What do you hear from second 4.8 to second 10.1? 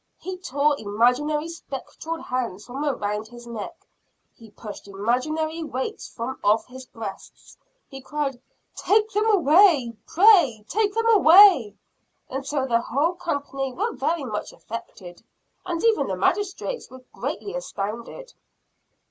imaginary weights from off his breast. He cried, "Take them away!